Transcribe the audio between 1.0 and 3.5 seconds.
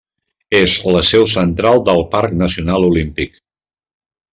seu central del Parc Nacional Olímpic.